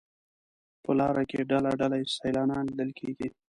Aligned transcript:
په 0.83 0.91
لاره 0.99 1.23
کې 1.29 1.47
ډله 1.51 1.71
ډله 1.79 1.97
سیلانیان 2.17 2.65
لیدل 2.69 2.91
کېږي. 2.99 3.27